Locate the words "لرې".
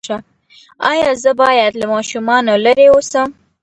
2.65-2.87